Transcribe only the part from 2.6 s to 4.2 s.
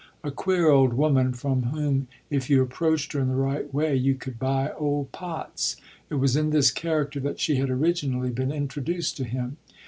approached her in the right way, you